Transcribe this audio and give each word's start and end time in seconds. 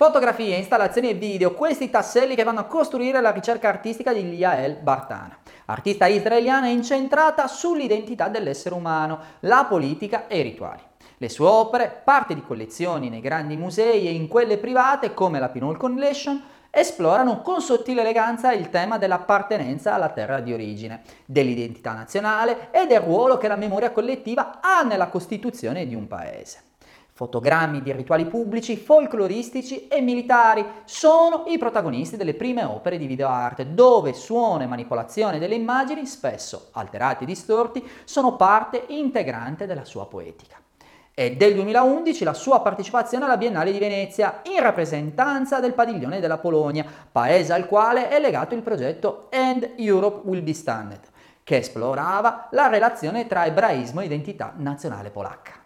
Fotografie, 0.00 0.56
installazioni 0.56 1.10
e 1.10 1.12
video, 1.12 1.52
questi 1.52 1.90
tasselli 1.90 2.34
che 2.34 2.42
vanno 2.42 2.60
a 2.60 2.64
costruire 2.64 3.20
la 3.20 3.32
ricerca 3.32 3.68
artistica 3.68 4.14
di 4.14 4.20
Yael 4.20 4.76
Bartana, 4.76 5.36
artista 5.66 6.06
israeliana 6.06 6.68
incentrata 6.68 7.46
sull'identità 7.46 8.28
dell'essere 8.28 8.74
umano, 8.74 9.18
la 9.40 9.66
politica 9.68 10.26
e 10.26 10.38
i 10.38 10.42
rituali. 10.42 10.80
Le 11.18 11.28
sue 11.28 11.46
opere, 11.46 12.00
parte 12.02 12.34
di 12.34 12.40
collezioni 12.40 13.10
nei 13.10 13.20
grandi 13.20 13.58
musei 13.58 14.08
e 14.08 14.12
in 14.12 14.26
quelle 14.26 14.56
private 14.56 15.12
come 15.12 15.38
la 15.38 15.50
Pinhole 15.50 15.76
Collection, 15.76 16.42
esplorano 16.70 17.42
con 17.42 17.60
sottile 17.60 18.00
eleganza 18.00 18.52
il 18.52 18.70
tema 18.70 18.96
dell'appartenenza 18.96 19.92
alla 19.92 20.08
terra 20.08 20.40
di 20.40 20.54
origine, 20.54 21.02
dell'identità 21.26 21.92
nazionale 21.92 22.70
e 22.70 22.86
del 22.86 23.00
ruolo 23.00 23.36
che 23.36 23.48
la 23.48 23.56
memoria 23.56 23.90
collettiva 23.90 24.60
ha 24.62 24.80
nella 24.82 25.08
costituzione 25.08 25.86
di 25.86 25.94
un 25.94 26.06
paese. 26.06 26.68
Fotogrammi 27.20 27.82
di 27.82 27.92
rituali 27.92 28.24
pubblici, 28.24 28.78
folcloristici 28.78 29.88
e 29.88 30.00
militari 30.00 30.64
sono 30.86 31.44
i 31.48 31.58
protagonisti 31.58 32.16
delle 32.16 32.32
prime 32.32 32.64
opere 32.64 32.96
di 32.96 33.06
videoarte, 33.06 33.74
dove 33.74 34.14
suono 34.14 34.62
e 34.62 34.66
manipolazione 34.66 35.38
delle 35.38 35.54
immagini, 35.54 36.06
spesso 36.06 36.68
alterati 36.70 37.24
e 37.24 37.26
distorti, 37.26 37.86
sono 38.04 38.36
parte 38.36 38.84
integrante 38.88 39.66
della 39.66 39.84
sua 39.84 40.06
poetica. 40.06 40.56
È 41.12 41.32
del 41.32 41.52
2011 41.52 42.24
la 42.24 42.32
sua 42.32 42.62
partecipazione 42.62 43.26
alla 43.26 43.36
Biennale 43.36 43.70
di 43.70 43.78
Venezia 43.78 44.40
in 44.44 44.62
rappresentanza 44.62 45.60
del 45.60 45.74
padiglione 45.74 46.20
della 46.20 46.38
Polonia, 46.38 46.86
paese 47.12 47.52
al 47.52 47.66
quale 47.66 48.08
è 48.08 48.18
legato 48.18 48.54
il 48.54 48.62
progetto 48.62 49.28
And 49.30 49.72
Europe 49.76 50.26
Will 50.26 50.42
Be 50.42 50.54
Standard, 50.54 51.02
che 51.44 51.58
esplorava 51.58 52.48
la 52.52 52.68
relazione 52.68 53.26
tra 53.26 53.44
ebraismo 53.44 54.00
e 54.00 54.06
identità 54.06 54.54
nazionale 54.56 55.10
polacca. 55.10 55.59